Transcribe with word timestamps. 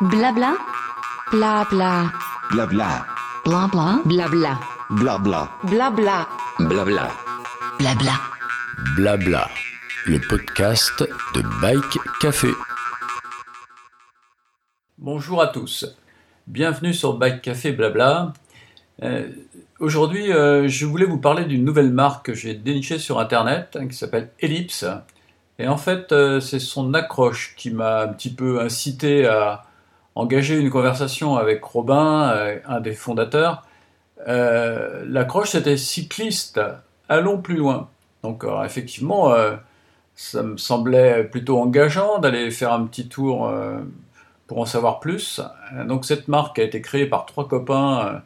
Blabla. 0.00 0.56
Blabla. 1.32 2.12
Blabla. 2.52 3.04
Blabla. 3.44 4.02
Blabla. 4.04 4.60
Blabla. 4.90 5.48
Blabla. 5.64 6.28
Blabla. 6.60 7.10
Blabla. 7.80 8.12
Blabla. 8.94 9.48
Le 10.06 10.20
podcast 10.20 11.02
de 11.34 11.42
Bike 11.60 11.98
Café. 12.20 12.50
Bonjour 14.98 15.42
à 15.42 15.48
tous. 15.48 15.96
Bienvenue 16.46 16.94
sur 16.94 17.14
Bike 17.14 17.42
Café 17.42 17.72
Blabla. 17.72 18.32
Euh, 19.02 19.28
Aujourd'hui, 19.80 20.32
euh, 20.32 20.68
je 20.68 20.86
voulais 20.86 21.06
vous 21.06 21.18
parler 21.18 21.44
d'une 21.44 21.64
nouvelle 21.64 21.90
marque 21.92 22.26
que 22.26 22.34
j'ai 22.34 22.54
dénichée 22.54 23.00
sur 23.00 23.18
internet 23.18 23.76
hein, 23.78 23.88
qui 23.88 23.96
s'appelle 23.96 24.30
Ellipse. 24.38 24.84
Et 25.58 25.66
en 25.66 25.76
fait, 25.76 26.12
euh, 26.12 26.38
c'est 26.38 26.60
son 26.60 26.94
accroche 26.94 27.54
qui 27.56 27.72
m'a 27.72 28.02
un 28.02 28.08
petit 28.08 28.32
peu 28.32 28.60
incité 28.60 29.26
à 29.26 29.64
engager 30.18 30.58
une 30.58 30.68
conversation 30.68 31.36
avec 31.36 31.62
Robin, 31.64 32.30
euh, 32.30 32.58
un 32.66 32.80
des 32.80 32.92
fondateurs. 32.92 33.64
Euh, 34.26 35.04
L'accroche, 35.06 35.50
c'était 35.50 35.76
cycliste, 35.76 36.60
allons 37.08 37.38
plus 37.38 37.56
loin. 37.56 37.88
Donc, 38.24 38.42
alors, 38.44 38.64
effectivement, 38.64 39.32
euh, 39.32 39.54
ça 40.16 40.42
me 40.42 40.56
semblait 40.56 41.22
plutôt 41.24 41.60
engageant 41.60 42.18
d'aller 42.18 42.50
faire 42.50 42.72
un 42.72 42.84
petit 42.86 43.08
tour 43.08 43.48
euh, 43.48 43.78
pour 44.48 44.58
en 44.58 44.66
savoir 44.66 44.98
plus. 44.98 45.40
Euh, 45.74 45.84
Donc, 45.84 46.04
cette 46.04 46.26
marque 46.26 46.58
a 46.58 46.64
été 46.64 46.82
créée 46.82 47.06
par 47.06 47.24
trois 47.24 47.46
copains, 47.46 48.06
euh, 48.06 48.18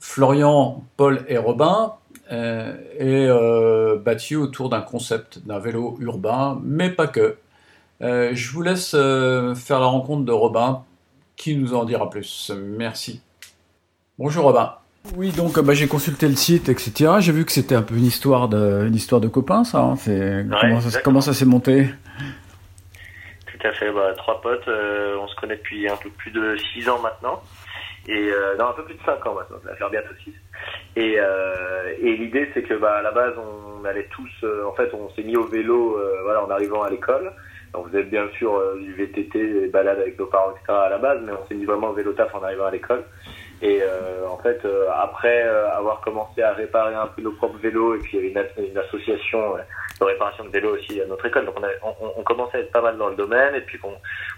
Florian, 0.00 0.84
Paul 0.98 1.24
et 1.28 1.38
Robin, 1.38 1.94
euh, 2.30 2.76
et 2.98 3.26
euh, 3.26 3.96
bâtie 3.96 4.36
autour 4.36 4.68
d'un 4.68 4.82
concept 4.82 5.38
d'un 5.46 5.58
vélo 5.58 5.96
urbain, 6.00 6.60
mais 6.62 6.90
pas 6.90 7.06
que. 7.06 7.38
Euh, 8.02 8.30
je 8.34 8.52
vous 8.52 8.62
laisse 8.62 8.92
euh, 8.94 9.54
faire 9.54 9.80
la 9.80 9.86
rencontre 9.86 10.24
de 10.24 10.32
Robin, 10.32 10.84
qui 11.38 11.56
nous 11.56 11.74
en 11.74 11.84
dira 11.84 12.10
plus. 12.10 12.50
Merci. 12.76 13.22
Bonjour 14.18 14.44
Robin. 14.44 14.74
Oui, 15.16 15.30
donc 15.30 15.58
bah, 15.60 15.72
j'ai 15.74 15.86
consulté 15.86 16.28
le 16.28 16.34
site, 16.36 16.68
etc. 16.68 17.12
J'ai 17.20 17.32
vu 17.32 17.44
que 17.46 17.52
c'était 17.52 17.76
un 17.76 17.82
peu 17.82 17.94
une 17.94 18.04
histoire 18.04 18.48
de, 18.48 18.84
une 18.86 18.94
histoire 18.94 19.20
de 19.20 19.28
copains, 19.28 19.64
ça. 19.64 19.78
hein. 19.80 19.96
C'est- 19.96 20.44
comment, 20.44 20.60
ça 20.60 20.86
exactement. 20.88 21.02
comment 21.04 21.20
ça 21.20 21.32
s'est 21.32 21.46
monté? 21.46 21.86
Tout 23.46 23.66
à 23.66 23.72
fait, 23.72 23.90
bah, 23.92 24.12
trois 24.16 24.40
potes, 24.40 24.68
euh, 24.68 25.16
on 25.20 25.28
se 25.28 25.36
connaît 25.36 25.56
depuis 25.56 25.88
un 25.88 25.96
peu 25.96 26.10
plus 26.10 26.30
de 26.32 26.56
six 26.74 26.88
ans 26.88 27.00
maintenant. 27.00 27.40
Et 28.08 28.30
euh, 28.30 28.56
non, 28.58 28.66
un 28.68 28.72
peu 28.72 28.84
plus 28.84 28.94
de 28.94 29.02
cinq 29.04 29.24
ans 29.26 29.34
maintenant, 29.34 29.56
ça 29.64 29.70
va 29.70 29.76
faire 29.76 29.90
bientôt 29.90 30.14
six. 30.24 30.32
Et, 30.96 31.16
euh, 31.18 31.92
et 32.00 32.16
l'idée, 32.16 32.48
c'est 32.54 32.62
que 32.62 32.74
bah, 32.74 32.96
à 32.98 33.02
la 33.02 33.12
base, 33.12 33.34
on 33.38 33.84
allait 33.84 34.08
tous, 34.10 34.30
euh, 34.44 34.66
en 34.66 34.72
fait, 34.74 34.90
on 34.94 35.08
s'est 35.14 35.22
mis 35.22 35.36
au 35.36 35.44
vélo 35.46 35.96
euh, 35.98 36.22
voilà, 36.24 36.44
en 36.44 36.50
arrivant 36.50 36.82
à 36.82 36.90
l'école. 36.90 37.32
Vous 37.74 37.96
êtes 37.96 38.10
bien 38.10 38.28
sûr 38.38 38.54
euh, 38.56 38.78
du 38.80 38.92
VTT, 38.94 39.60
des 39.60 39.68
balades 39.68 39.98
avec 40.00 40.18
nos 40.18 40.26
parents, 40.26 40.50
etc. 40.52 40.64
à 40.68 40.88
la 40.88 40.98
base, 40.98 41.20
mais 41.24 41.32
on 41.32 41.46
s'est 41.46 41.54
mis 41.54 41.64
vraiment 41.64 41.92
vélo 41.92 42.12
taf 42.12 42.34
en 42.34 42.42
arrivant 42.42 42.66
à 42.66 42.70
l'école. 42.70 43.04
Et 43.60 43.80
euh, 43.82 44.26
en 44.28 44.38
fait, 44.38 44.60
euh, 44.64 44.86
après 44.94 45.42
euh, 45.44 45.68
avoir 45.72 46.00
commencé 46.00 46.42
à 46.42 46.52
réparer 46.52 46.94
un 46.94 47.08
peu 47.08 47.22
nos 47.22 47.32
propres 47.32 47.58
vélos, 47.58 47.96
et 47.96 47.98
puis 47.98 48.10
il 48.12 48.16
y 48.16 48.18
avait 48.20 48.28
une, 48.30 48.38
as- 48.38 48.70
une 48.70 48.78
association 48.78 49.56
euh, 49.56 49.60
de 50.00 50.04
réparation 50.04 50.44
de 50.44 50.50
vélos 50.50 50.74
aussi 50.76 51.00
à 51.02 51.06
notre 51.06 51.26
école, 51.26 51.44
donc 51.44 51.56
on, 51.58 51.62
avait- 51.64 51.78
on, 51.82 52.06
on- 52.06 52.12
on 52.18 52.22
commençait 52.22 52.58
à 52.58 52.60
être 52.60 52.70
pas 52.72 52.82
mal 52.82 52.96
dans 52.98 53.08
le 53.08 53.16
domaine, 53.16 53.54
et 53.56 53.60
puis 53.60 53.78
qu'on 53.78 53.94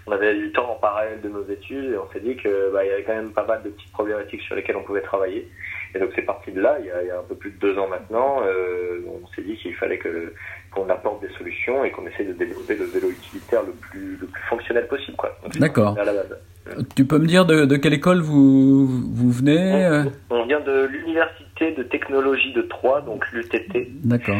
on 0.07 0.11
avait 0.11 0.33
du 0.33 0.51
temps 0.51 0.71
en 0.71 0.75
parallèle 0.75 1.21
de 1.21 1.29
nos 1.29 1.43
études, 1.45 1.91
et 1.93 1.97
on 1.97 2.11
s'est 2.11 2.19
dit 2.19 2.35
que 2.35 2.71
bah, 2.73 2.83
y 2.83 2.91
avait 2.91 3.03
quand 3.03 3.13
même 3.13 3.31
pas 3.31 3.45
mal 3.45 3.61
de 3.61 3.69
petites 3.69 3.91
problématiques 3.91 4.41
sur 4.41 4.55
lesquelles 4.55 4.77
on 4.77 4.83
pouvait 4.83 5.01
travailler. 5.01 5.47
Et 5.93 5.99
donc 5.99 6.09
c'est 6.15 6.21
parti 6.21 6.51
de 6.51 6.61
là, 6.61 6.77
il 6.79 6.85
y, 6.85 6.91
a, 6.91 7.01
il 7.01 7.07
y 7.07 7.11
a 7.11 7.19
un 7.19 7.23
peu 7.27 7.35
plus 7.35 7.51
de 7.51 7.59
deux 7.59 7.77
ans 7.77 7.87
maintenant, 7.87 8.41
euh, 8.45 9.01
on 9.07 9.27
s'est 9.35 9.41
dit 9.41 9.55
qu'il 9.57 9.75
fallait 9.75 9.97
que 9.97 10.33
qu'on 10.71 10.89
apporte 10.89 11.21
des 11.21 11.29
solutions 11.37 11.83
et 11.83 11.91
qu'on 11.91 12.07
essaie 12.07 12.23
de 12.23 12.33
développer 12.33 12.75
le 12.75 12.85
vélo 12.85 13.09
utilitaire 13.09 13.61
le 13.63 13.73
plus 13.73 14.17
le 14.21 14.27
plus 14.27 14.43
fonctionnel 14.43 14.87
possible, 14.87 15.17
D'accord. 15.59 15.95
base. 15.95 16.37
Tu 16.95 17.05
peux 17.05 17.17
me 17.17 17.25
dire 17.25 17.45
de, 17.45 17.65
de 17.65 17.75
quelle 17.75 17.93
école 17.93 18.19
vous, 18.19 18.87
vous 18.87 19.31
venez 19.31 19.85
euh 19.85 20.03
On, 20.29 20.37
on 20.37 20.45
vient 20.45 20.61
de 20.61 20.85
l'université 20.85 21.73
de 21.73 21.83
technologie 21.83 22.53
de 22.53 22.61
Troyes, 22.61 23.01
donc 23.01 23.29
l'UTT. 23.31 23.89
D'accord. 24.05 24.37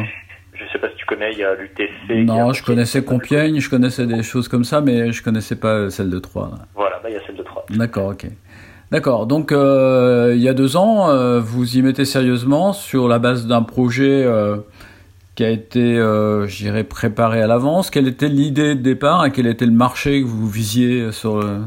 Je 0.54 0.64
sais 0.72 0.78
pas 0.78 0.88
si 0.90 0.96
tu 0.96 1.06
connais, 1.06 1.32
il 1.32 1.38
y 1.38 1.44
a 1.44 1.54
l'UTC. 1.54 2.10
a 2.10 2.14
Non, 2.14 2.52
je 2.52 2.62
connaissais 2.62 3.02
Compiègne, 3.04 3.58
je 3.58 3.68
connaissais 3.68 4.06
des 4.06 4.22
choses 4.22 4.48
comme 4.48 4.64
ça, 4.64 4.80
mais 4.80 5.10
je 5.12 5.22
connaissais 5.22 5.56
pas 5.56 5.90
celle 5.90 6.10
de 6.10 6.18
Troyes. 6.18 6.50
Voilà, 6.74 7.00
bah, 7.02 7.10
il 7.10 7.14
y 7.14 7.16
a 7.16 7.26
celle 7.26 7.36
de 7.36 7.42
Troyes. 7.42 7.64
D'accord, 7.70 8.08
ok. 8.08 8.26
D'accord, 8.92 9.26
donc 9.26 9.52
euh, 9.52 10.32
il 10.34 10.42
y 10.42 10.50
a 10.50 10.52
deux 10.52 10.76
ans, 10.76 11.08
euh, 11.08 11.40
vous 11.40 11.78
y 11.78 11.80
mettez 11.80 12.04
sérieusement 12.04 12.74
sur 12.74 13.08
la 13.08 13.18
base 13.18 13.46
d'un 13.46 13.62
projet 13.62 14.22
euh, 14.22 14.58
qui 15.34 15.46
a 15.46 15.48
été, 15.48 15.98
euh, 15.98 16.46
je 16.46 16.64
dirais, 16.64 16.84
préparé 16.84 17.40
à 17.40 17.46
l'avance. 17.46 17.88
Quelle 17.88 18.06
était 18.06 18.28
l'idée 18.28 18.74
de 18.74 18.82
départ 18.82 19.24
et 19.24 19.32
quel 19.32 19.46
était 19.46 19.64
le 19.64 19.72
marché 19.72 20.20
que 20.20 20.26
vous 20.26 20.46
visiez 20.46 21.10
sur 21.10 21.38
le... 21.38 21.62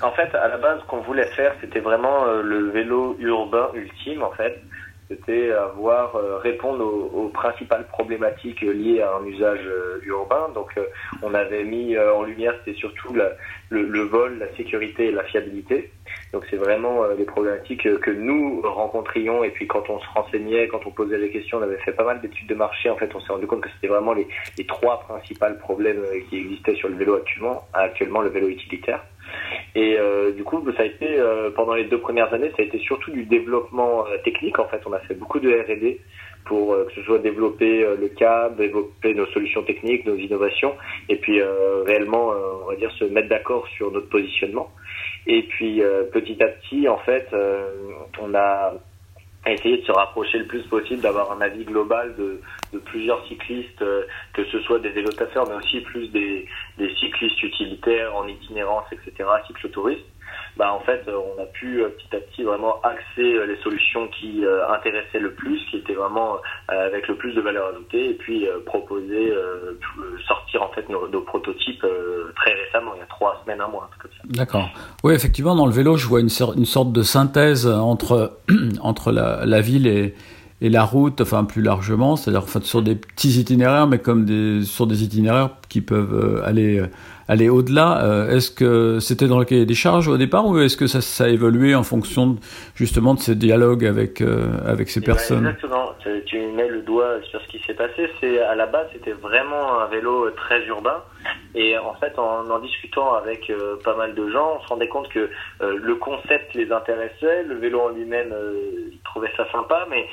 En 0.00 0.12
fait, 0.12 0.34
à 0.34 0.48
la 0.48 0.56
base, 0.56 0.80
ce 0.80 0.86
qu'on 0.86 1.02
voulait 1.02 1.28
faire, 1.36 1.52
c'était 1.60 1.80
vraiment 1.80 2.24
le 2.42 2.70
vélo 2.70 3.16
urbain 3.20 3.68
ultime, 3.74 4.22
en 4.22 4.30
fait. 4.30 4.62
C'était 5.12 5.52
avoir 5.52 6.16
euh, 6.16 6.38
répondre 6.38 6.82
aux, 6.82 7.28
principales 7.28 7.86
problématiques 7.88 8.62
liées 8.62 9.02
à 9.02 9.14
un 9.16 9.26
usage 9.26 9.60
euh, 9.66 10.00
urbain. 10.04 10.48
Donc, 10.54 10.70
euh, 10.78 10.84
on 11.22 11.34
avait 11.34 11.64
mis 11.64 11.96
euh, 11.96 12.14
en 12.14 12.22
lumière, 12.22 12.54
c'était 12.64 12.78
surtout 12.78 13.14
le, 13.70 14.02
vol, 14.04 14.38
la 14.38 14.54
sécurité 14.56 15.08
et 15.08 15.12
la 15.12 15.24
fiabilité. 15.24 15.90
Donc, 16.32 16.44
c'est 16.48 16.56
vraiment 16.56 17.04
les 17.18 17.24
problématiques 17.24 17.82
que 18.00 18.10
nous 18.10 18.62
rencontrions. 18.62 19.44
Et 19.44 19.50
puis, 19.50 19.66
quand 19.66 19.90
on 19.90 20.00
se 20.00 20.06
renseignait, 20.14 20.68
quand 20.68 20.86
on 20.86 20.90
posait 20.90 21.18
des 21.18 21.30
questions, 21.30 21.58
on 21.58 21.62
avait 21.62 21.78
fait 21.78 21.92
pas 21.92 22.04
mal 22.04 22.20
d'études 22.22 22.48
de 22.48 22.54
marché. 22.54 22.88
En 22.88 22.96
fait, 22.96 23.14
on 23.14 23.20
s'est 23.20 23.32
rendu 23.32 23.46
compte 23.46 23.60
que 23.60 23.68
c'était 23.74 23.88
vraiment 23.88 24.14
les, 24.14 24.26
trois 24.66 25.00
principaux 25.00 25.46
problèmes 25.60 26.02
qui 26.30 26.38
existaient 26.38 26.76
sur 26.76 26.88
le 26.88 26.94
vélo 26.94 27.16
actuellement, 27.16 27.64
actuellement 27.74 28.22
le 28.22 28.30
vélo 28.30 28.48
utilitaire. 28.48 29.04
Et 29.74 29.96
euh, 29.98 30.32
du 30.32 30.44
coup, 30.44 30.62
ça 30.76 30.82
a 30.82 30.86
été 30.86 31.18
euh, 31.18 31.50
pendant 31.50 31.74
les 31.74 31.84
deux 31.84 31.98
premières 31.98 32.32
années, 32.32 32.50
ça 32.50 32.62
a 32.62 32.66
été 32.66 32.78
surtout 32.78 33.10
du 33.10 33.24
développement 33.24 34.06
euh, 34.06 34.18
technique. 34.24 34.58
En 34.58 34.66
fait, 34.68 34.80
on 34.86 34.92
a 34.92 34.98
fait 35.00 35.14
beaucoup 35.14 35.40
de 35.40 35.50
R&D 35.50 36.00
pour 36.44 36.74
que 36.74 36.92
ce 36.96 37.02
soit 37.02 37.20
développer 37.20 37.86
le 37.96 38.08
câble, 38.08 38.56
développer 38.56 39.14
nos 39.14 39.26
solutions 39.26 39.62
techniques, 39.62 40.04
nos 40.04 40.16
innovations, 40.16 40.74
et 41.08 41.14
puis 41.14 41.40
réellement, 41.40 42.32
on 42.64 42.68
va 42.68 42.74
dire, 42.74 42.90
se 42.98 43.04
mettre 43.04 43.28
d'accord 43.28 43.64
sur 43.76 43.92
notre 43.92 44.08
positionnement. 44.08 44.68
Et 45.28 45.44
puis 45.44 45.80
petit 46.12 46.42
à 46.42 46.48
petit, 46.48 46.88
en 46.88 46.98
fait, 46.98 47.28
on 48.20 48.34
a 48.34 48.74
essayé 49.50 49.78
de 49.78 49.84
se 49.84 49.92
rapprocher 49.92 50.38
le 50.38 50.46
plus 50.46 50.62
possible, 50.62 51.00
d'avoir 51.00 51.32
un 51.32 51.40
avis 51.40 51.64
global 51.64 52.14
de, 52.16 52.40
de 52.72 52.78
plusieurs 52.78 53.26
cyclistes, 53.26 53.82
euh, 53.82 54.04
que 54.34 54.44
ce 54.44 54.60
soit 54.60 54.78
des 54.78 54.90
vélotasseurs, 54.90 55.48
mais 55.48 55.56
aussi 55.56 55.80
plus 55.80 56.08
des, 56.08 56.46
des 56.78 56.94
cyclistes 56.96 57.42
utilitaires 57.42 58.14
en 58.14 58.26
itinérance, 58.28 58.84
etc., 58.92 59.28
cyclotouristes. 59.46 60.11
Bah, 60.58 60.72
en 60.74 60.80
fait, 60.80 61.02
euh, 61.08 61.16
on 61.16 61.42
a 61.42 61.46
pu 61.46 61.82
euh, 61.82 61.88
petit 61.88 62.14
à 62.14 62.20
petit 62.20 62.42
vraiment 62.42 62.80
axer 62.82 63.22
euh, 63.34 63.46
les 63.46 63.56
solutions 63.62 64.06
qui 64.08 64.44
intéressaient 64.68 65.18
le 65.18 65.32
plus, 65.32 65.58
qui 65.70 65.78
étaient 65.78 65.94
vraiment 65.94 66.36
avec 66.68 67.08
le 67.08 67.16
plus 67.16 67.32
de 67.34 67.40
valeur 67.40 67.68
ajoutée, 67.68 68.10
et 68.10 68.14
puis 68.14 68.46
proposer, 68.66 69.32
sortir 70.26 70.62
en 70.62 70.68
fait 70.68 70.88
nos, 70.88 71.20
prototypes 71.20 71.84
très 72.36 72.54
récemment, 72.54 72.92
il 72.94 73.00
y 73.00 73.02
a 73.02 73.06
trois 73.06 73.40
semaines, 73.44 73.60
un 73.60 73.68
mois, 73.68 73.88
un 73.88 73.96
truc 73.96 74.02
comme 74.02 74.10
ça. 74.12 74.38
D'accord. 74.38 74.68
Oui, 75.04 75.14
effectivement, 75.14 75.54
dans 75.54 75.66
le 75.66 75.72
vélo, 75.72 75.96
je 75.96 76.06
vois 76.06 76.20
une, 76.20 76.28
sor- 76.28 76.54
une 76.56 76.64
sorte 76.64 76.92
de 76.92 77.02
synthèse 77.02 77.66
entre, 77.66 78.38
entre 78.80 79.12
la, 79.12 79.60
ville 79.60 79.86
et, 79.86 80.14
la 80.60 80.84
route, 80.84 81.20
enfin 81.20 81.44
plus 81.44 81.62
largement, 81.62 82.16
c'est-à-dire 82.16 82.42
en 82.42 82.46
fait, 82.46 82.64
sur 82.64 82.82
des 82.82 82.94
petits 82.94 83.40
itinéraires, 83.40 83.86
mais 83.86 83.98
comme 83.98 84.62
sur 84.64 84.86
des 84.86 85.04
itinéraires 85.04 85.50
qui 85.68 85.80
peuvent 85.80 86.42
aller, 86.44 86.82
aller 87.28 87.48
au-delà. 87.48 88.04
Euh, 88.04 88.30
est-ce 88.36 88.50
que 88.50 88.98
c'était 89.00 89.26
dans 89.28 89.38
le 89.38 89.44
cahier 89.44 89.66
des 89.66 89.74
charges 89.74 90.08
au 90.08 90.16
départ 90.16 90.46
ou 90.46 90.58
est-ce 90.58 90.76
que 90.76 90.86
ça, 90.86 91.00
ça 91.00 91.24
a 91.24 91.28
évolué 91.28 91.74
en 91.74 91.82
fonction 91.82 92.26
de- 92.28 92.38
justement 92.74 93.14
de 93.14 93.20
ces 93.20 93.34
dialogues 93.34 93.84
avec, 93.84 94.20
euh, 94.20 94.46
avec 94.66 94.88
ces 94.90 95.00
Eh 95.00 95.06
ben, 95.06 95.12
personnes? 95.12 95.46
Exactement. 95.46 95.92
Tu, 96.26 96.38
mets 96.52 96.68
le 96.68 96.82
doigt 96.82 97.22
sur 97.30 97.40
ce 97.40 97.48
qui 97.48 97.60
s'est 97.66 97.74
passé. 97.74 98.10
C'est 98.20 98.38
à 98.40 98.54
la 98.54 98.66
base, 98.66 98.86
c'était 98.92 99.12
vraiment 99.12 99.80
un 99.80 99.86
vélo 99.86 100.28
très 100.32 100.64
urbain. 100.66 101.02
Et 101.54 101.78
en 101.78 101.94
fait, 101.94 102.18
en 102.18 102.50
en 102.50 102.58
discutant 102.58 103.14
avec 103.14 103.48
euh, 103.48 103.76
pas 103.84 103.94
mal 103.96 104.14
de 104.14 104.28
gens, 104.30 104.56
on 104.58 104.62
se 104.62 104.68
rendait 104.68 104.88
compte 104.88 105.08
que 105.08 105.30
euh, 105.62 105.78
le 105.80 105.94
concept 105.94 106.52
les 106.54 106.70
intéressait, 106.72 107.44
le 107.44 107.54
vélo 107.56 107.80
en 107.80 107.88
lui-même, 107.90 108.32
euh, 108.32 108.54
ils 108.92 108.98
trouvaient 109.04 109.32
ça 109.36 109.46
sympa, 109.52 109.86
mais 109.90 110.06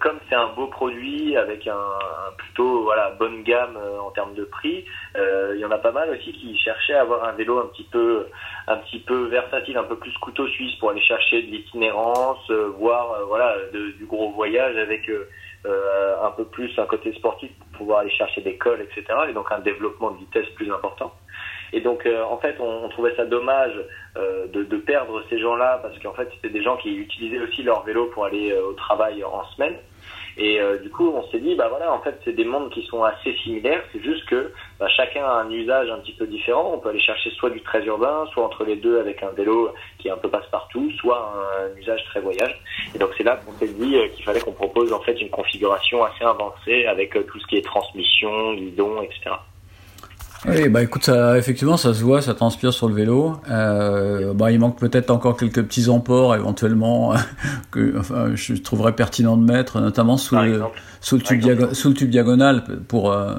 comme 0.00 0.16
c'est 0.28 0.34
un 0.34 0.48
beau 0.54 0.66
produit 0.66 1.36
avec 1.36 1.66
un, 1.66 1.72
un 1.72 2.32
plutôt 2.36 2.82
voilà 2.82 3.12
bonne 3.18 3.42
gamme 3.42 3.78
en 4.04 4.10
termes 4.10 4.34
de 4.34 4.44
prix, 4.44 4.84
il 5.16 5.58
y 5.58 5.64
en 5.64 5.70
a 5.70 5.78
pas 5.78 5.92
mal 5.92 6.10
aussi 6.10 6.32
qui 6.34 6.56
cherchaient 6.58 6.94
à 6.94 7.02
avoir 7.02 7.24
un 7.24 7.32
vélo 7.32 7.58
un 7.58 7.66
petit 7.66 7.84
peu 7.84 8.26
un 8.66 8.76
petit 8.78 9.00
peu 9.00 9.26
versatile, 9.26 9.76
un 9.76 9.84
peu 9.84 9.96
plus 9.96 10.12
couteau 10.18 10.46
suisse 10.48 10.74
pour 10.76 10.90
aller 10.90 11.02
chercher 11.02 11.42
de 11.42 11.50
l'itinérance, 11.50 12.50
euh, 12.50 12.72
voire 12.78 13.12
euh, 13.12 13.24
voilà 13.24 13.56
du 13.72 14.06
gros 14.06 14.30
voyage 14.30 14.76
avec 14.76 15.08
euh, 15.08 16.16
un 16.22 16.30
peu 16.30 16.44
plus 16.44 16.70
un 16.78 16.86
côté 16.86 17.12
sportif 17.14 17.50
pour 17.58 17.78
pouvoir 17.78 17.98
aller 18.00 18.10
chercher 18.10 18.40
des 18.40 18.56
cols, 18.56 18.80
etc. 18.80 19.04
Et 19.28 19.32
donc 19.32 19.50
un 19.50 19.60
développement 19.60 20.12
de 20.12 20.18
vitesse 20.18 20.48
plus 20.56 20.70
important. 20.70 21.12
Et 21.72 21.80
donc, 21.80 22.06
en 22.06 22.36
fait, 22.38 22.54
on, 22.60 22.88
trouvait 22.90 23.16
ça 23.16 23.24
dommage 23.24 23.74
de, 24.14 24.76
perdre 24.76 25.24
ces 25.28 25.40
gens-là 25.40 25.80
parce 25.82 25.98
qu'en 25.98 26.12
fait, 26.12 26.28
c'était 26.34 26.50
des 26.50 26.62
gens 26.62 26.76
qui 26.76 26.94
utilisaient 26.94 27.40
aussi 27.40 27.64
leur 27.64 27.82
vélo 27.82 28.06
pour 28.14 28.26
aller 28.26 28.56
au 28.56 28.74
travail 28.74 29.24
en 29.24 29.44
semaine. 29.56 29.74
Et 30.36 30.60
euh, 30.60 30.78
du 30.78 30.90
coup, 30.90 31.08
on 31.08 31.22
s'est 31.30 31.38
dit, 31.38 31.54
bah 31.54 31.68
voilà, 31.68 31.92
en 31.92 32.00
fait, 32.00 32.18
c'est 32.24 32.32
des 32.32 32.44
mondes 32.44 32.70
qui 32.70 32.82
sont 32.86 33.04
assez 33.04 33.34
similaires. 33.44 33.82
C'est 33.92 34.02
juste 34.02 34.24
que 34.26 34.52
bah, 34.80 34.88
chacun 34.88 35.24
a 35.24 35.42
un 35.42 35.50
usage 35.50 35.90
un 35.90 35.98
petit 35.98 36.14
peu 36.14 36.26
différent. 36.26 36.72
On 36.74 36.78
peut 36.78 36.88
aller 36.88 37.00
chercher 37.00 37.30
soit 37.30 37.50
du 37.50 37.60
très 37.62 37.84
urbain, 37.84 38.26
soit 38.32 38.44
entre 38.44 38.64
les 38.64 38.76
deux 38.76 38.98
avec 38.98 39.22
un 39.22 39.30
vélo 39.30 39.72
qui 39.98 40.10
un 40.10 40.16
peu 40.16 40.28
passe-partout, 40.28 40.90
soit 40.98 41.32
un, 41.36 41.78
usage 41.78 42.04
très 42.06 42.20
voyage. 42.20 42.60
Et 42.94 42.98
donc 42.98 43.10
c'est 43.16 43.24
là 43.24 43.40
qu'on 43.44 43.52
s'est 43.52 43.72
dit 43.72 43.96
euh, 43.96 44.08
qu'il 44.08 44.24
fallait 44.24 44.40
qu'on 44.40 44.52
propose 44.52 44.92
en 44.92 45.00
fait 45.00 45.20
une 45.20 45.30
configuration 45.30 46.04
assez 46.04 46.24
avancée 46.24 46.86
avec 46.86 47.16
euh, 47.16 47.22
tout 47.22 47.38
ce 47.38 47.46
qui 47.46 47.56
est 47.56 47.64
transmission, 47.64 48.54
guidon, 48.54 49.02
etc. 49.02 49.36
Oui, 50.46 50.68
bah 50.68 50.82
écoute, 50.82 51.04
ça, 51.04 51.38
effectivement, 51.38 51.76
ça 51.76 51.94
se 51.94 52.02
voit, 52.02 52.20
ça 52.20 52.34
transpire 52.34 52.72
sur 52.72 52.88
le 52.88 52.94
vélo. 52.94 53.40
Euh, 53.50 54.34
bah, 54.34 54.50
il 54.50 54.60
manque 54.60 54.78
peut-être 54.78 55.10
encore 55.10 55.36
quelques 55.36 55.62
petits 55.62 55.88
emports 55.88 56.34
éventuellement 56.34 57.14
que 57.70 57.98
enfin, 57.98 58.32
je 58.34 58.54
trouverais 58.54 58.94
pertinent 58.94 59.36
de 59.36 59.44
mettre, 59.44 59.80
notamment 59.80 60.16
sous, 60.16 60.36
le, 60.36 60.62
sous, 61.00 61.16
le, 61.16 61.22
tube 61.22 61.72
sous 61.72 61.88
le 61.88 61.94
tube 61.94 62.10
diagonal 62.10 62.64
pour 62.88 63.12
euh, 63.12 63.36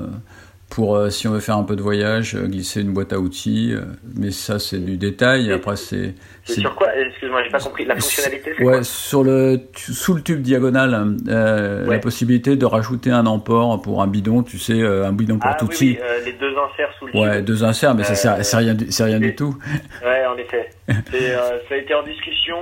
pour 0.75 0.97
euh, 0.97 1.09
si 1.09 1.25
on 1.25 1.31
veut 1.31 1.39
faire 1.39 1.55
un 1.55 1.63
peu 1.63 1.77
de 1.77 1.81
voyage, 1.81 2.35
euh, 2.35 2.47
glisser 2.47 2.81
une 2.81 2.91
boîte 2.91 3.13
à 3.13 3.19
outils. 3.19 3.73
Euh, 3.73 3.85
mais 4.19 4.31
ça, 4.31 4.59
c'est 4.59 4.77
du 4.77 4.97
détail. 4.97 5.51
Après, 5.53 5.77
c'est. 5.77 6.15
C'est 6.43 6.59
sur 6.59 6.75
quoi 6.75 6.93
Excuse-moi, 6.93 7.43
j'ai 7.43 7.49
pas 7.49 7.59
compris. 7.59 7.85
La 7.85 7.95
fonctionnalité, 7.95 8.53
c'est 8.57 8.63
ouais, 8.63 8.73
quoi 8.73 8.83
sur 8.83 9.23
le 9.23 9.61
sous 9.73 10.13
le 10.15 10.21
tube 10.21 10.41
diagonal, 10.41 11.15
euh, 11.29 11.89
la 11.89 11.99
possibilité 11.99 12.57
de 12.57 12.65
rajouter 12.65 13.09
un 13.09 13.25
emport 13.25 13.81
pour 13.81 14.03
un 14.03 14.07
bidon. 14.07 14.43
Tu 14.43 14.59
sais, 14.59 14.83
un 14.83 15.13
bidon 15.13 15.39
pour 15.39 15.49
ah, 15.49 15.55
tout 15.57 15.67
oui, 15.67 15.97
oui, 15.97 15.99
les 16.25 16.33
deux 16.33 16.51
inserts 16.51 16.93
sous 16.99 17.05
le 17.05 17.11
tube. 17.13 17.21
Ouais, 17.21 17.41
deux 17.41 17.63
inserts, 17.63 17.95
mais 17.95 18.03
ça 18.03 18.15
c'est 18.15 18.57
rien, 18.57 18.75
c'est 18.89 19.03
rien 19.05 19.19
du 19.19 19.33
tout. 19.33 19.57
Ouais, 20.03 20.25
en 20.25 20.37
effet. 20.37 20.69
ça 20.87 21.73
a 21.73 21.77
été 21.77 21.93
en 21.93 22.03
discussion. 22.03 22.57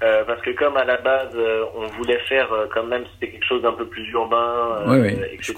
Euh, 0.00 0.22
parce 0.24 0.40
que 0.42 0.50
comme 0.50 0.76
à 0.76 0.84
la 0.84 0.96
base 0.98 1.36
on 1.74 1.86
voulait 1.98 2.20
faire 2.28 2.48
quand 2.72 2.84
même 2.84 3.02
c'était 3.14 3.32
quelque 3.32 3.46
chose 3.46 3.62
d'un 3.62 3.72
peu 3.72 3.84
plus 3.84 4.08
urbain, 4.10 4.86
etc. 5.32 5.54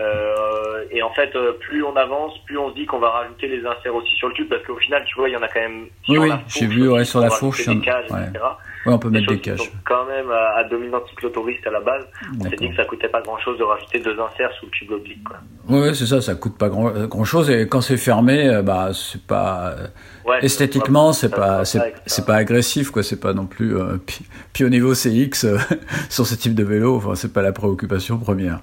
Euh, 0.00 0.84
et 0.90 1.02
en 1.02 1.10
fait, 1.10 1.34
euh, 1.36 1.52
plus 1.60 1.84
on 1.84 1.94
avance, 1.96 2.32
plus 2.46 2.56
on 2.56 2.70
se 2.70 2.74
dit 2.74 2.86
qu'on 2.86 2.98
va 2.98 3.10
rajouter 3.10 3.48
les 3.48 3.64
inserts 3.66 3.94
aussi 3.94 4.14
sur 4.16 4.28
le 4.28 4.34
tube, 4.34 4.48
parce 4.48 4.64
qu'au 4.64 4.76
final, 4.76 5.04
tu 5.06 5.14
vois, 5.16 5.28
il 5.28 5.32
y 5.32 5.36
en 5.36 5.42
a 5.42 5.48
quand 5.48 5.60
même. 5.60 5.86
oui, 6.08 6.18
oui, 6.18 6.30
j'ai 6.48 6.66
vu 6.66 6.88
ouais, 6.88 7.04
sur 7.04 7.20
la 7.20 7.30
fourche. 7.30 7.66
Des 7.66 7.80
cages, 7.80 8.10
ouais. 8.10 8.22
etc. 8.22 8.44
Ouais, 8.86 8.94
on 8.94 8.98
peut 8.98 9.10
mettre 9.10 9.26
des 9.26 9.40
cages. 9.40 9.70
quand 9.84 10.06
même 10.06 10.30
à, 10.30 10.58
à 10.58 10.64
dominante 10.64 11.06
cyclotouriste 11.10 11.66
à 11.66 11.70
la 11.70 11.80
base, 11.80 12.04
on 12.40 12.44
s'est 12.48 12.56
dit 12.56 12.70
que 12.70 12.76
ça 12.76 12.84
coûtait 12.84 13.08
pas 13.08 13.20
grand 13.20 13.38
chose 13.38 13.58
de 13.58 13.62
rajouter 13.62 13.98
deux 14.00 14.18
inserts 14.18 14.52
sous 14.58 14.66
le 14.66 14.70
tube 14.70 14.90
oblique. 14.90 15.22
Quoi. 15.22 15.36
Oui, 15.68 15.94
c'est 15.94 16.06
ça, 16.06 16.22
ça 16.22 16.34
coûte 16.34 16.56
pas 16.56 16.70
grand, 16.70 16.88
euh, 16.88 17.06
grand 17.06 17.24
chose. 17.24 17.50
Et 17.50 17.68
quand 17.68 17.82
c'est 17.82 17.98
fermé, 17.98 18.62
bah, 18.64 18.90
c'est 18.94 19.26
pas. 19.26 19.74
esthétiquement, 20.40 21.12
c'est 21.12 21.30
pas, 21.34 21.64
c'est 21.66 22.24
pas 22.24 22.36
agressif, 22.36 22.90
quoi. 22.90 23.02
C'est 23.02 23.20
pas 23.20 23.34
non 23.34 23.46
plus. 23.46 23.76
Euh, 23.76 23.98
puis, 24.52 24.64
au 24.64 24.70
niveau 24.70 24.94
CX, 24.94 25.46
sur 26.08 26.26
ce 26.26 26.34
type 26.34 26.54
de 26.54 26.64
vélo, 26.64 26.96
enfin, 26.96 27.14
c'est 27.14 27.32
pas 27.32 27.42
la 27.42 27.52
préoccupation 27.52 28.18
première 28.18 28.60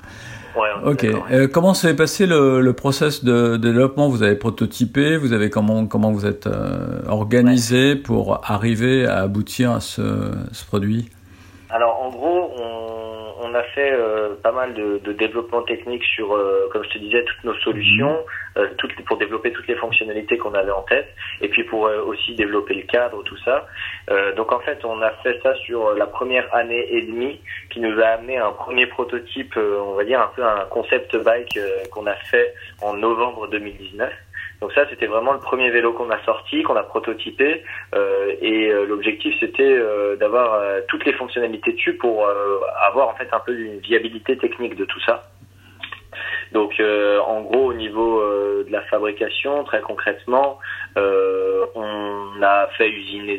ok. 0.86 1.06
Euh, 1.31 1.48
comment 1.48 1.74
s'est 1.74 1.95
passé 1.95 2.25
le, 2.25 2.62
le 2.62 2.74
process 2.74 3.24
de, 3.24 3.57
développement? 3.57 4.09
Vous 4.09 4.24
avez 4.24 4.36
prototypé, 4.36 5.18
vous 5.18 5.33
avez 5.33 5.50
comment 5.50 5.86
comment 5.88 6.12
vous 6.12 6.25
êtes 6.25 6.48
euh, 6.48 7.01
organisé 7.07 7.95
pour 7.95 8.42
arriver 8.44 9.06
à 9.06 9.19
aboutir 9.19 9.71
à 9.71 9.80
ce, 9.80 10.31
ce 10.51 10.65
produit? 10.65 11.09
Alors 11.69 12.01
en 12.01 12.09
gros, 12.09 12.51
on 12.57 12.87
on 13.50 13.54
a 13.56 13.64
fait 13.64 13.92
euh, 13.92 14.36
pas 14.42 14.52
mal 14.52 14.74
de, 14.74 15.00
de, 15.04 15.14
développement 15.14 15.62
technique 15.62 16.04
sur, 16.04 16.34
euh, 16.34 16.70
comme 16.72 16.84
je 16.84 16.90
te 16.90 16.98
disais, 16.98 17.24
toutes 17.24 17.44
nos 17.44 17.54
solutions, 17.56 18.12
mhm. 18.12 18.64
euh, 18.64 18.68
toutes, 18.78 18.94
pour 19.06 19.18
développer 19.18 19.52
toutes 19.52 19.68
les 19.68 19.76
fonctionnalités 19.76 20.38
qu'on 20.38 20.54
avait 20.54 20.72
en 20.72 20.84
tête, 20.84 21.08
et 21.42 21.48
puis 21.48 21.64
pour 21.64 21.82
aussi 21.82 22.36
développer 22.36 22.74
le 22.74 22.84
cadre, 22.84 23.24
tout 23.24 23.38
ça. 23.38 23.68
donc 24.36 24.52
en 24.52 24.60
fait, 24.60 24.84
on 24.86 25.02
a 25.02 25.12
fait 25.24 25.40
ça 25.42 25.56
sur 25.56 25.94
la 25.94 26.06
première 26.06 26.54
année 26.54 26.88
et 26.90 27.02
demie, 27.04 27.40
qui 27.70 27.80
nous 27.80 28.00
a 28.00 28.08
amené 28.08 28.38
un 28.38 28.52
premier 28.52 28.88
prototype, 28.88 29.56
on 29.58 29.94
va 29.94 30.04
dire 30.04 30.22
un 30.22 30.32
peu 30.36 30.44
un 30.44 30.66
concept 30.70 31.16
bike 31.18 31.60
qu'on 31.92 32.06
a 32.08 32.16
fait 32.16 32.54
en 32.82 32.94
novembre 32.94 33.48
2019. 33.48 34.12
Donc 34.62 34.74
ça, 34.74 34.88
c'était 34.89 35.06
vraiment 35.06 35.33
le 35.33 35.39
premier 35.39 35.69
vélo 35.69 35.94
qu'on 35.94 36.09
a 36.09 36.24
sorti, 36.24 36.63
qu'on 36.63 36.75
a 36.75 36.83
prototypé, 36.83 37.63
euh, 37.94 38.33
et 38.42 38.68
euh, 38.68 38.86
l'objectif 38.86 39.36
c'était 39.39 39.63
euh, 39.63 40.15
d'avoir 40.15 40.54
euh, 40.54 40.81
toutes 40.88 41.06
les 41.06 41.13
fonctionnalités 41.13 41.74
dessus 41.74 41.94
pour 41.94 42.27
avoir 42.81 43.09
en 43.09 43.15
fait 43.15 43.27
un 43.31 43.39
peu 43.39 43.54
une 43.54 43.80
viabilité 43.80 44.38
technique 44.38 44.75
de 44.75 44.86
tout 44.86 45.00
ça. 45.01 45.30
Donc 46.54 46.81
en 46.81 47.42
gros 47.42 47.65
au 47.65 47.74
niveau 47.74 48.21
de 48.21 48.71
la 48.71 48.81
fabrication, 48.83 49.63
très 49.65 49.81
concrètement, 49.81 50.59
on 50.95 52.42
a 52.42 52.68
fait 52.77 52.89
usiner 52.89 53.38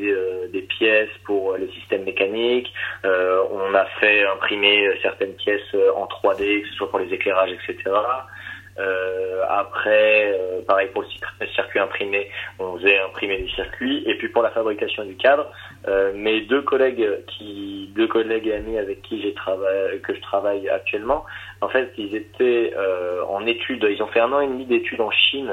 des 0.53 0.63
pièces 0.63 1.11
pour 1.25 1.57
les 1.57 1.69
systèmes 1.69 2.05
mécaniques, 2.05 2.73
on 3.05 3.75
a 3.75 3.87
fait 4.01 4.27
imprimer 4.27 4.91
certaines 5.01 5.35
pièces 5.35 5.75
en 5.97 6.05
3D, 6.05 6.63
que 6.63 6.69
ce 6.69 6.75
soit 6.75 6.91
pour 6.91 6.99
les 6.99 7.13
éclairages, 7.13 7.53
etc. 7.53 7.91
Euh, 8.79 9.43
après, 9.49 10.33
euh, 10.39 10.61
pareil 10.67 10.89
pour 10.93 11.03
le 11.03 11.47
circuit 11.49 11.81
imprimé, 11.81 12.29
on 12.59 12.77
faisait 12.79 12.99
imprimer 12.99 13.39
des 13.39 13.49
circuits. 13.51 14.03
Et 14.07 14.15
puis 14.17 14.29
pour 14.29 14.43
la 14.43 14.51
fabrication 14.51 15.05
du 15.05 15.17
cadre, 15.17 15.51
euh, 15.89 16.13
mes 16.15 16.43
deux 16.43 16.63
collègues 16.63 17.09
qui, 17.27 17.91
deux 17.95 18.07
collègues 18.07 18.47
et 18.47 18.55
amis 18.55 18.79
avec 18.79 19.03
qui 19.03 19.21
j'ai 19.23 19.35
travaillé, 19.35 19.99
que 19.99 20.15
je 20.15 20.21
travaille 20.21 20.69
actuellement, 20.69 21.25
en 21.61 21.69
fait, 21.69 21.93
ils 21.99 22.15
étaient 22.15 22.73
euh, 22.77 23.25
en 23.29 23.45
études. 23.47 23.87
Ils 23.91 24.03
ont 24.03 24.07
fait 24.09 24.21
un 24.21 24.33
an 24.33 24.41
et 24.41 24.47
demi 24.47 24.65
d'études 24.65 25.01
en 25.01 25.11
Chine. 25.11 25.53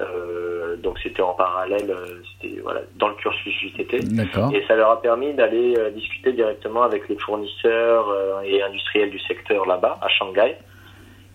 Euh, 0.00 0.76
donc 0.76 0.98
c'était 1.02 1.20
en 1.20 1.34
parallèle, 1.34 1.94
c'était 2.32 2.58
voilà 2.60 2.80
dans 2.96 3.08
le 3.08 3.14
cursus 3.16 3.52
JTT. 3.52 3.96
Et 4.54 4.64
ça 4.66 4.76
leur 4.76 4.90
a 4.90 5.02
permis 5.02 5.34
d'aller 5.34 5.74
discuter 5.94 6.32
directement 6.32 6.82
avec 6.82 7.08
les 7.08 7.18
fournisseurs 7.18 8.42
et 8.44 8.62
industriels 8.62 9.10
du 9.10 9.18
secteur 9.18 9.66
là-bas 9.66 9.98
à 10.00 10.08
Shanghai. 10.08 10.56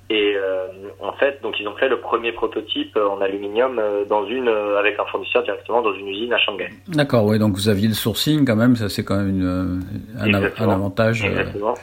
Et 0.10 0.36
euh, 0.36 0.68
en 1.00 1.14
fait, 1.14 1.42
donc 1.42 1.56
ils 1.60 1.68
ont 1.68 1.76
fait 1.76 1.90
le 1.90 2.00
premier 2.00 2.32
prototype 2.32 2.96
en 2.96 3.22
aluminium 3.22 3.80
euh, 3.80 4.06
dans 4.06 4.28
une 4.28 4.48
euh, 4.48 4.78
avec 4.78 5.00
un 5.00 5.06
fournisseur 5.06 5.44
directement 5.44 5.82
dans 5.82 5.96
une 5.96 6.08
usine 6.08 6.32
à 6.32 6.38
Shanghai. 6.38 6.70
D'accord, 6.88 7.26
oui. 7.26 7.40
Donc 7.40 7.56
vous 7.56 7.70
aviez 7.70 7.88
le 7.88 7.96
sourcing 7.96 8.46
quand 8.46 8.56
même, 8.56 8.76
ça 8.76 8.88
c'est 8.88 9.04
quand 9.04 9.18
même 9.18 9.30
une, 9.30 9.82
un, 10.20 10.34
un, 10.34 10.70
avantage. 10.70 11.26
Exactement. 11.26 11.74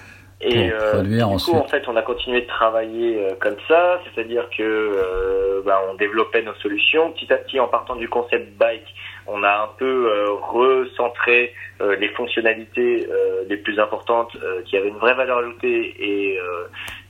Et 0.42 0.70
du 1.04 1.18
coup, 1.44 1.54
en 1.54 1.68
fait, 1.68 1.86
on 1.86 1.96
a 1.96 2.02
continué 2.02 2.40
de 2.40 2.46
travailler 2.46 3.28
comme 3.40 3.56
ça, 3.68 4.00
c'est-à-dire 4.04 4.48
que 4.56 5.62
bah, 5.64 5.80
on 5.90 5.94
développait 5.94 6.42
nos 6.42 6.54
solutions 6.54 7.12
petit 7.12 7.32
à 7.32 7.36
petit 7.36 7.60
en 7.60 7.68
partant 7.68 7.94
du 7.94 8.08
concept 8.08 8.52
bike. 8.58 8.94
On 9.28 9.44
a 9.44 9.62
un 9.62 9.68
peu 9.78 10.10
recentré 10.42 11.54
les 11.80 12.08
fonctionnalités 12.08 13.06
les 13.48 13.56
plus 13.56 13.78
importantes 13.78 14.36
qui 14.64 14.76
avaient 14.76 14.88
une 14.88 14.98
vraie 14.98 15.14
valeur 15.14 15.38
ajoutée 15.38 15.94
et 16.00 16.40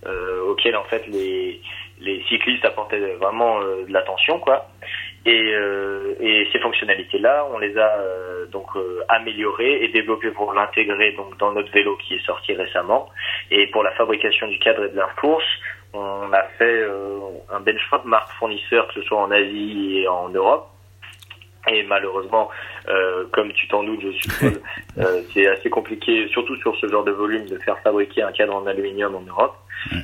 euh, 0.04 0.42
auquel 0.48 0.74
en 0.74 0.82
fait 0.82 1.06
les, 1.06 1.60
les 2.00 2.24
cyclistes 2.28 2.64
apportaient 2.64 3.14
vraiment 3.20 3.60
euh, 3.60 3.84
de 3.86 3.92
l'attention 3.92 4.40
quoi. 4.40 4.68
Et, 5.24 5.54
euh, 5.54 6.14
et, 6.20 6.48
ces 6.52 6.58
fonctionnalités-là, 6.58 7.46
on 7.52 7.58
les 7.58 7.76
a 7.78 7.96
euh, 7.98 8.46
donc 8.46 8.66
euh, 8.74 9.04
améliorées 9.08 9.84
et 9.84 9.88
développées 9.88 10.32
pour 10.32 10.52
l'intégrer 10.52 11.12
donc 11.12 11.38
dans 11.38 11.52
notre 11.52 11.70
vélo 11.70 11.96
qui 11.96 12.14
est 12.14 12.26
sorti 12.26 12.54
récemment. 12.54 13.08
Et 13.50 13.68
pour 13.68 13.84
la 13.84 13.92
fabrication 13.92 14.48
du 14.48 14.58
cadre 14.58 14.84
et 14.84 14.88
de 14.88 14.96
la 14.96 15.08
course, 15.20 15.44
on 15.92 16.32
a 16.32 16.42
fait 16.58 16.86
un 17.50 17.60
benchmark 17.60 18.04
marque 18.06 18.32
fournisseur 18.32 18.88
que 18.88 18.94
ce 18.94 19.02
soit 19.02 19.18
en 19.18 19.30
Asie 19.30 20.00
et 20.00 20.08
en 20.08 20.28
Europe. 20.30 20.68
Et 21.68 21.84
malheureusement, 21.84 22.50
comme 23.32 23.52
tu 23.52 23.68
t'en 23.68 23.82
doutes, 23.82 24.00
je 24.02 24.10
suppose, 24.12 24.60
c'est 25.34 25.46
assez 25.46 25.70
compliqué, 25.70 26.28
surtout 26.28 26.56
sur 26.56 26.76
ce 26.76 26.88
genre 26.88 27.04
de 27.04 27.12
volume, 27.12 27.46
de 27.46 27.58
faire 27.58 27.78
fabriquer 27.80 28.22
un 28.22 28.32
cadre 28.32 28.54
en 28.54 28.66
aluminium 28.66 29.14
en 29.14 29.22
Europe. 29.22 29.56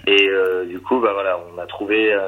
Et 0.06 0.28
euh, 0.28 0.64
du 0.66 0.80
coup, 0.80 1.00
bah 1.00 1.12
voilà, 1.12 1.38
on 1.54 1.58
a 1.58 1.66
trouvé, 1.66 2.12
euh, 2.12 2.20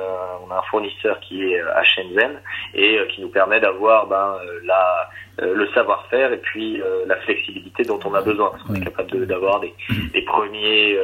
on 0.46 0.50
a 0.52 0.58
un 0.58 0.62
fournisseur 0.70 1.18
qui 1.20 1.42
est 1.42 1.60
euh, 1.60 1.74
à 1.74 1.82
Shenzhen 1.84 2.40
et 2.74 2.98
qui 3.12 3.20
nous 3.20 3.28
permet 3.28 3.60
d'avoir 3.60 4.06
ben, 4.06 4.36
la, 4.64 5.10
le 5.44 5.66
savoir-faire 5.72 6.32
et 6.32 6.38
puis 6.38 6.80
la 7.06 7.16
flexibilité 7.16 7.82
dont 7.82 7.98
on 8.04 8.14
a 8.14 8.22
besoin. 8.22 8.50
Parce 8.50 8.62
qu'on 8.64 8.74
est 8.74 8.84
capable 8.84 9.26
d'avoir 9.26 9.60
des, 9.60 9.74
des 10.12 10.22
premiers, 10.22 10.96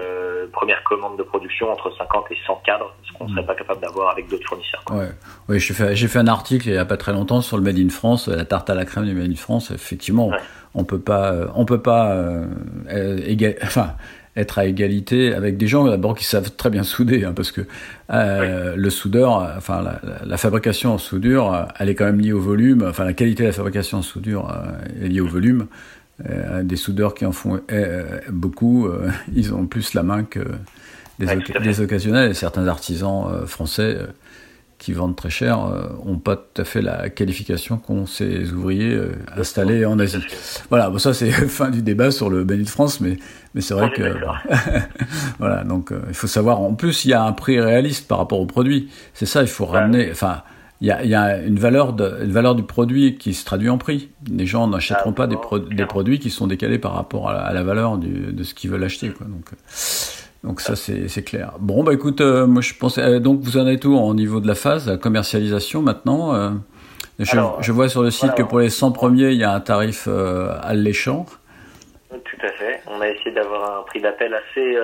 premières 0.52 0.82
commandes 0.84 1.18
de 1.18 1.22
production 1.22 1.70
entre 1.70 1.92
50 1.96 2.26
et 2.30 2.36
100 2.46 2.62
cadres, 2.64 2.94
ce 3.02 3.12
qu'on 3.18 3.28
serait 3.28 3.44
pas 3.44 3.54
capable 3.54 3.80
d'avoir 3.80 4.10
avec 4.10 4.28
d'autres 4.28 4.46
fournisseurs. 4.48 4.84
Ouais. 4.90 5.08
Oui, 5.48 5.58
j'ai 5.58 5.74
fait, 5.74 5.96
j'ai 5.96 6.08
fait 6.08 6.18
un 6.18 6.28
article 6.28 6.68
il 6.68 6.74
y 6.74 6.78
a 6.78 6.84
pas 6.84 6.96
très 6.96 7.12
longtemps 7.12 7.40
sur 7.40 7.56
le 7.56 7.62
Made 7.62 7.78
in 7.78 7.88
France, 7.88 8.28
la 8.28 8.44
tarte 8.44 8.70
à 8.70 8.74
la 8.74 8.84
crème 8.84 9.06
du 9.06 9.14
Made 9.14 9.30
in 9.30 9.35
France. 9.36 9.70
Effectivement, 9.70 10.30
on 10.74 10.84
peut 10.84 10.98
pas, 10.98 11.34
on 11.54 11.64
peut 11.64 11.80
pas, 11.80 12.16
égal, 13.26 13.56
enfin 13.62 13.94
être 14.36 14.58
à 14.58 14.66
égalité 14.66 15.32
avec 15.32 15.56
des 15.56 15.66
gens 15.66 15.86
d'abord 15.86 16.14
qui 16.14 16.24
savent 16.24 16.50
très 16.50 16.68
bien 16.68 16.82
souder, 16.82 17.24
hein, 17.24 17.32
parce 17.34 17.52
que 17.52 17.62
euh, 18.12 18.74
le 18.76 18.90
soudeur, 18.90 19.50
enfin 19.56 19.80
la, 19.80 19.98
la, 20.26 20.36
fabrication 20.36 20.92
en 20.92 20.98
soudure, 20.98 21.68
elle 21.78 21.88
est 21.88 21.94
quand 21.94 22.04
même 22.04 22.20
liée 22.20 22.34
au 22.34 22.40
volume. 22.40 22.84
Enfin 22.86 23.04
la 23.04 23.14
qualité 23.14 23.44
de 23.44 23.48
la 23.48 23.54
fabrication 23.54 23.98
en 23.98 24.02
soudure 24.02 24.50
euh, 24.50 25.04
est 25.06 25.08
liée 25.08 25.22
au 25.22 25.26
volume. 25.26 25.68
Euh, 26.24 26.62
des 26.62 26.76
soudeurs 26.76 27.12
qui 27.12 27.26
en 27.26 27.32
font 27.32 27.60
euh, 27.70 28.20
beaucoup, 28.30 28.86
euh, 28.86 29.10
ils 29.34 29.52
ont 29.52 29.66
plus 29.66 29.92
la 29.92 30.02
main 30.02 30.24
que 30.24 30.40
des, 31.18 31.26
des 31.62 31.80
occasionnels. 31.80 32.30
Et 32.30 32.34
certains 32.34 32.66
artisans 32.66 33.46
français 33.46 33.98
qui 34.78 34.92
vendent 34.92 35.16
très 35.16 35.30
cher 35.30 35.59
n'ont 36.04 36.18
pas 36.18 36.37
tout 36.37 36.62
à 36.62 36.64
fait 36.64 36.83
la 36.83 37.09
qualification 37.09 37.78
qu'ont 37.78 38.06
ces 38.06 38.52
ouvriers 38.52 39.00
installés 39.37 39.85
en 39.87 39.99
Asie. 39.99 40.18
Voilà, 40.68 40.90
bon, 40.90 40.99
ça 40.99 41.14
c'est 41.14 41.30
fin 41.49 41.71
du 41.71 41.83
débat 41.83 42.11
sur 42.11 42.30
le 42.30 42.45
béni 42.45 42.64
de 42.64 42.68
France, 42.68 43.00
mais, 43.00 43.16
mais 43.54 43.61
c'est 43.61 43.75
vrai 43.75 43.90
que... 43.90 44.16
voilà, 45.38 45.64
donc 45.64 45.92
il 46.09 46.14
faut 46.14 46.26
savoir, 46.26 46.61
en 46.61 46.75
plus 46.75 47.04
il 47.04 47.11
y 47.11 47.14
a 47.14 47.23
un 47.23 47.33
prix 47.33 47.61
réaliste 47.61 48.06
par 48.06 48.18
rapport 48.18 48.40
au 48.40 48.47
produit. 48.47 48.90
C'est 49.14 49.26
ça, 49.26 49.42
il 49.42 49.49
faut 49.49 49.66
ramener... 49.66 50.11
Enfin, 50.11 50.42
il 50.80 50.88
y 50.88 50.90
a, 50.90 51.04
y 51.04 51.14
a, 51.14 51.38
une, 51.38 51.59
valeur 51.59 51.92
de, 51.95 52.18
une 52.23 52.33
valeur 52.33 52.54
du 52.54 52.62
produit 52.62 53.16
qui 53.16 53.33
se 53.33 53.45
traduit 53.45 53.71
en 53.71 53.78
prix. 53.78 54.11
Les 54.30 54.47
gens 54.47 54.68
n'achèteront 54.68 55.11
ah, 55.11 55.12
pas 55.12 55.26
des, 55.26 55.37
des, 55.75 55.87
produits 55.87 56.18
qui 56.18 56.30
sont 56.30 56.47
décalés 56.47 56.78
par 56.78 56.92
rapport 56.92 57.30
à, 57.30 57.52
la 57.52 57.62
valeur 57.62 57.97
du, 57.97 58.33
de 58.33 58.42
ce 58.42 58.52
qu'ils 58.52 58.71
veulent 58.71 58.85
acheter. 58.85 59.09
Quoi. 59.11 59.26
Donc, 59.26 59.47
donc 60.46 60.60
ça, 60.60 60.76
c'est 60.76 61.24
clair. 61.24 61.54
Bon, 61.58 61.82
bah 61.82 61.92
écoute, 61.92 62.20
euh, 62.20 62.46
moi 62.46 62.62
je 62.62 62.72
pensais... 62.74 63.02
Euh, 63.02 63.18
donc 63.18 63.40
vous 63.40 63.56
en 63.56 63.66
êtes 63.66 63.84
où 63.84 63.96
au 63.96 64.14
niveau 64.14 64.38
de 64.38 64.46
la 64.46 64.54
phase, 64.54 64.88
la 64.88 64.96
commercialisation 64.96 65.82
maintenant 65.82 66.36
euh, 66.36 66.50
je, 67.18 67.36
je, 67.60 67.72
vois 67.72 67.88
sur 67.88 68.02
le 68.02 68.12
site 68.12 68.32
que 68.34 68.44
pour 68.44 68.60
les 68.60 68.70
100 68.70 68.92
premiers, 68.92 69.30
il 69.30 69.38
y 69.38 69.44
a 69.44 69.50
un 69.50 69.58
tarif 69.58 70.06
alléchant. 70.62 71.26
Tout 72.10 72.46
à 72.46 72.52
fait. 72.52 72.80
On 72.86 73.00
a 73.00 73.08
essayé 73.08 73.32
d'avoir 73.32 73.80
un 73.80 73.82
prix 73.82 74.00
d'appel 74.00 74.34
assez, 74.34 74.76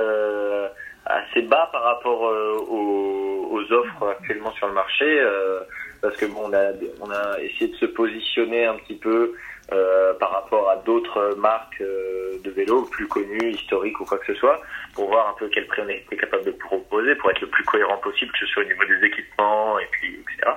assez 1.06 1.42
bas 1.42 1.68
par 1.70 1.84
rapport 1.84 2.22
aux, 2.22 3.48
aux, 3.52 3.72
offres 3.72 4.16
actuellement 4.18 4.50
sur 4.52 4.66
le 4.66 4.72
marché 4.72 5.06
parce 6.00 6.16
que 6.16 6.26
bon, 6.26 6.40
on 6.46 6.52
a, 6.54 6.72
on 7.00 7.10
a 7.10 7.38
essayé 7.40 7.70
de 7.70 7.76
se 7.76 7.86
positionner 7.86 8.64
un 8.64 8.74
petit 8.76 8.96
peu 8.96 9.34
euh, 9.72 10.12
par 10.14 10.32
rapport 10.32 10.68
à 10.70 10.76
d'autres 10.76 11.34
marques 11.38 11.80
euh, 11.80 12.38
de 12.42 12.50
vélos 12.50 12.82
plus 12.90 13.06
connues, 13.06 13.50
historiques 13.50 14.00
ou 14.00 14.04
quoi 14.04 14.18
que 14.18 14.26
ce 14.26 14.34
soit, 14.34 14.60
pour 14.94 15.08
voir 15.08 15.28
un 15.28 15.34
peu 15.38 15.48
quel 15.48 15.66
prix 15.66 15.82
on 15.84 15.88
était 15.88 16.16
capable 16.16 16.44
de 16.44 16.50
proposer, 16.50 17.14
pour 17.14 17.30
être 17.30 17.40
le 17.40 17.46
plus 17.46 17.64
cohérent 17.64 17.96
possible, 17.98 18.32
que 18.32 18.38
ce 18.38 18.46
soit 18.46 18.62
au 18.62 18.66
niveau 18.66 18.84
des 18.84 19.06
équipements 19.06 19.78
et 19.78 19.86
puis 19.92 20.14
etc. 20.14 20.50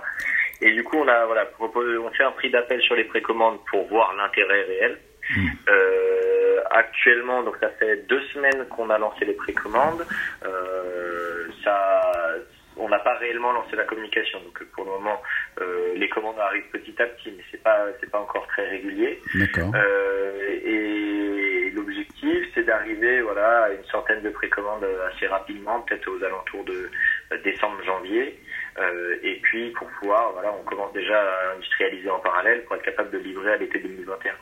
Et 0.62 0.72
du 0.72 0.84
coup, 0.84 0.98
on 0.98 1.08
a 1.08 1.26
voilà, 1.26 1.46
proposé, 1.46 1.98
on 1.98 2.10
fait 2.12 2.24
un 2.24 2.32
prix 2.32 2.50
d'appel 2.50 2.82
sur 2.82 2.96
les 2.96 3.04
précommandes 3.04 3.60
pour 3.70 3.88
voir 3.88 4.14
l'intérêt 4.16 4.64
réel. 4.64 4.98
Mmh. 5.36 5.48
Euh, 5.70 6.62
actuellement, 6.72 7.44
donc 7.44 7.56
ça 7.60 7.70
fait 7.80 8.06
deux 8.08 8.22
semaines 8.34 8.66
qu'on 8.70 8.90
a 8.90 8.98
lancé 8.98 9.26
les 9.26 9.34
précommandes. 9.34 10.06
Euh, 10.46 11.15
on 12.78 12.90
n'a 12.90 13.00
pas 13.00 13.16
réellement 13.16 13.52
lancé 13.52 13.76
la 13.76 13.84
communication. 13.84 14.40
Donc 14.42 14.64
pour 14.72 14.86
le 14.86 14.92
moment, 14.92 15.22
euh, 15.62 15.94
les 15.96 16.10
commandes 16.10 16.40
arrivent 16.40 16.70
petit 16.72 16.96
à 17.02 17.06
petit, 17.06 17.34
mais 17.36 17.44
c'est 17.52 17.62
pas 17.62 17.86
c'est 18.00 18.10
pas 18.10 18.20
encore 18.20 18.48
très 18.48 18.68
régulier. 18.68 19.22
Euh, 19.76 20.60
et 20.64 21.72
l'objectif, 21.72 22.46
c'est 22.54 22.64
d'arriver 22.64 23.22
voilà 23.22 23.64
à 23.64 23.70
une 23.70 23.86
centaine 23.86 24.22
de 24.22 24.30
précommandes 24.30 24.86
assez 25.12 25.28
rapidement, 25.28 25.82
peut-être 25.82 26.08
aux 26.10 26.24
alentours 26.24 26.64
de 26.66 26.90
euh, 27.32 27.38
décembre-janvier. 27.44 28.40
et 29.24 29.40
puis 29.42 29.72
pour 29.72 29.88
pouvoir, 30.00 30.34
voilà, 30.34 30.54
on 30.54 30.64
commence 30.64 30.94
déjà 30.94 31.20
à 31.20 31.54
industrialiser 31.54 32.10
en 32.10 32.20
parallèle 32.20 32.64
pour 32.66 32.76
être 32.76 32.84
capable 32.84 33.12
de 33.12 33.20
livrer 33.20 33.54
à 33.54 33.58
l'été 33.58 33.80
2021. 33.80 34.34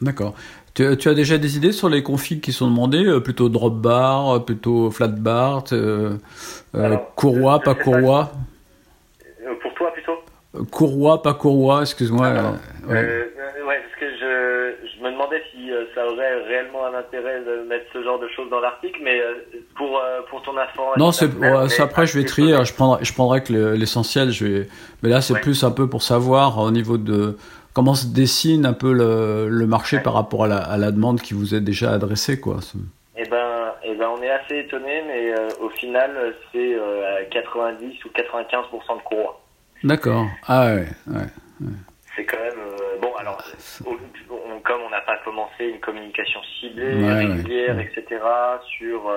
D'accord. 0.00 0.34
Tu, 0.74 0.84
as 0.84 1.14
déjà 1.14 1.36
des 1.36 1.56
idées 1.56 1.72
sur 1.72 1.88
les 1.88 2.02
configs 2.02 2.40
qui 2.40 2.52
sont 2.52 2.68
demandés 2.68 3.04
euh, 3.04 3.20
Plutôt 3.20 3.48
drop 3.48 3.74
bar, 3.74 4.36
euh, 4.36 4.38
plutôt 4.38 4.90
flat 4.90 5.08
bar, 5.08 5.64
euh, 5.72 6.16
euh 6.74 6.96
courroie, 7.16 7.58
pas 7.60 7.74
courroie 7.74 8.30
Pour 9.60 9.74
toi 9.74 9.92
plutôt? 9.92 10.18
Courroie, 10.70 11.22
pas 11.22 11.34
courroie, 11.34 11.82
excuse-moi. 11.82 12.28
ouais. 12.28 12.94
ouais. 12.94 13.30
parce 13.66 14.00
que 14.00 14.06
je, 14.10 14.74
je, 14.96 15.04
me 15.04 15.10
demandais 15.10 15.42
si 15.52 15.70
ça 15.94 16.06
aurait 16.06 16.44
réellement 16.44 16.86
un 16.86 16.98
intérêt 16.98 17.40
de 17.40 17.68
mettre 17.68 17.84
ce 17.92 18.02
genre 18.02 18.18
de 18.18 18.28
choses 18.28 18.48
dans 18.48 18.60
l'article, 18.60 19.00
mais 19.02 19.20
pour, 19.76 20.00
pour 20.30 20.42
ton 20.42 20.56
information. 20.56 20.94
Non, 20.96 21.12
c'est 21.12 21.82
après 21.82 22.06
je 22.06 22.18
vais 22.18 22.24
trier, 22.24 22.56
je 22.64 22.74
prendrai, 22.74 23.04
je 23.04 23.12
prendrai 23.12 23.42
que 23.42 23.74
l'essentiel, 23.74 24.30
je 24.30 24.44
vais, 24.46 24.68
mais 25.02 25.08
là 25.08 25.20
c'est 25.20 25.40
plus 25.40 25.62
un 25.62 25.70
peu 25.70 25.88
pour 25.88 26.02
savoir 26.02 26.58
au 26.58 26.70
niveau 26.70 26.96
de 26.96 27.36
comment 27.80 27.94
se 27.94 28.08
dessine 28.08 28.66
un 28.66 28.74
peu 28.74 28.92
le, 28.92 29.66
marché 29.66 30.00
par 30.00 30.12
rapport 30.12 30.44
à 30.44 30.76
la, 30.76 30.90
demande 30.90 31.22
qui 31.22 31.32
vous 31.32 31.54
est 31.54 31.62
déjà 31.62 31.92
adressée 31.92 32.38
quoi 32.38 32.58
eh 33.16 33.24
ben, 33.24 33.72
eh 33.82 33.94
ben, 33.94 34.06
on 34.14 34.22
est 34.22 34.28
assez 34.28 34.58
étonné, 34.58 35.02
mais 35.06 35.32
euh, 35.32 35.48
au 35.62 35.70
final, 35.70 36.10
c'est 36.52 36.76
90 37.30 37.86
euh, 37.86 37.88
ou 38.04 38.08
95% 38.10 38.98
de 38.98 39.02
courroie. 39.02 39.40
D'accord. 39.82 40.26
Ah 40.46 40.74
ouais. 40.74 40.88
C'est 42.14 42.24
quand 42.26 42.36
même 42.36 42.58
euh, 42.58 42.98
bon. 43.00 43.14
Alors, 43.18 43.42
comme 44.62 44.80
on 44.86 44.90
n'a 44.90 45.00
pas 45.00 45.16
commencé 45.24 45.64
une 45.64 45.80
communication 45.80 46.40
ciblée, 46.60 46.92
régulière, 47.10 47.80
etc. 47.80 48.04
sur, 48.76 49.10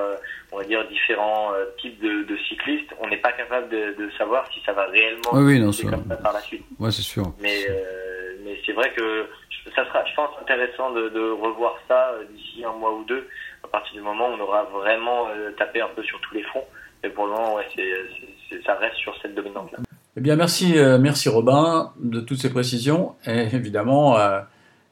on 0.53 0.57
va 0.57 0.63
dire 0.63 0.87
différents 0.87 1.51
types 1.81 2.01
de, 2.01 2.37
cyclistes, 2.47 2.93
on 3.01 3.09
n'est 3.09 3.17
pas 3.17 3.33
capable 3.33 3.67
de, 3.67 4.09
savoir 4.17 4.47
si 4.53 4.61
ça 4.65 4.71
va 4.71 4.85
réellement 4.85 5.31
oui, 5.33 5.59
non, 5.59 5.71
comme 5.71 6.07
ça 6.07 6.15
par 6.15 6.31
la 6.31 6.39
suite. 6.39 6.63
Ouais, 6.79 6.91
c'est 6.91 7.01
sûr. 7.01 7.33
Mais 7.41 7.65
c'est 8.65 8.73
vrai 8.73 8.91
que 8.95 9.27
ça 9.75 9.85
sera, 9.85 10.03
je 10.05 10.15
pense, 10.15 10.29
intéressant 10.41 10.91
de, 10.91 11.31
revoir 11.31 11.75
ça 11.87 12.11
euh, 12.13 12.25
d'ici 12.33 12.63
un 12.65 12.73
mois 12.73 12.93
ou 12.93 13.03
deux, 13.05 13.27
à 13.63 13.67
partir 13.67 13.93
du 13.93 14.01
moment 14.01 14.29
où 14.29 14.33
on 14.33 14.39
aura 14.39 14.63
vraiment 14.63 15.29
euh, 15.29 15.51
tapé 15.57 15.81
un 15.81 15.89
peu 15.95 16.03
sur 16.03 16.19
tous 16.21 16.35
les 16.35 16.43
fronts. 16.43 16.65
Mais 17.03 17.09
pour 17.09 17.25
le 17.25 17.31
moment, 17.31 17.57
ça 18.65 18.75
reste 18.75 18.95
sur 18.95 19.13
cette 19.21 19.35
dominante-là. 19.35 19.79
Eh 20.15 20.21
bien, 20.21 20.35
merci, 20.35 20.77
euh, 20.77 20.97
merci 20.97 21.27
Robin 21.27 21.91
de 21.99 22.21
toutes 22.21 22.37
ces 22.37 22.49
précisions. 22.49 23.15
Et 23.25 23.47
évidemment, 23.53 24.17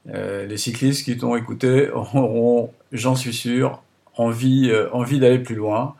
les 0.05 0.57
cyclistes 0.57 1.05
qui 1.05 1.17
t'ont 1.17 1.35
écouté 1.35 1.89
auront, 1.89 2.73
j'en 2.91 3.15
suis 3.15 3.33
sûr, 3.33 3.81
envie, 4.17 4.73
envie 4.91 5.19
d'aller 5.19 5.39
plus 5.39 5.55
loin 5.55 5.95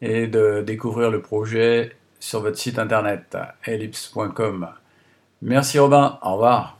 et 0.00 0.28
de 0.28 0.62
découvrir 0.62 1.10
le 1.10 1.20
projet 1.20 1.94
sur 2.20 2.40
votre 2.40 2.56
site 2.56 2.78
internet 2.78 3.36
ellipse.com. 3.66 4.68
Merci 5.42 5.78
Robin, 5.78 6.18
au 6.22 6.32
revoir. 6.34 6.79